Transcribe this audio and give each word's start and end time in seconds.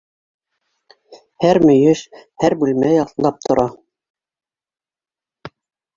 Һәр 1.43 1.59
мөйөш, 1.71 2.01
һәр 2.45 2.57
бүлмә 2.63 2.91
ялтлап 2.97 3.39
тора. 3.49 3.67